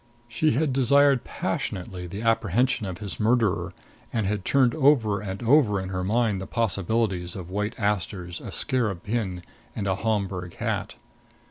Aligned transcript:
She 0.27 0.53
had 0.53 0.73
desired 0.73 1.23
passionately 1.23 2.07
the 2.07 2.23
apprehension 2.23 2.87
of 2.87 2.97
his 2.97 3.19
murderer, 3.19 3.71
and 4.11 4.25
had 4.25 4.43
turned 4.43 4.73
over 4.73 5.19
and 5.21 5.43
over 5.43 5.79
in 5.79 5.89
her 5.89 6.03
mind 6.03 6.41
the 6.41 6.47
possibilities 6.47 7.35
of 7.35 7.51
white 7.51 7.75
asters, 7.77 8.41
a 8.41 8.49
scarab 8.49 9.03
pin 9.03 9.43
and 9.75 9.85
a 9.85 9.97
Homburg 9.97 10.55
hat. 10.55 10.95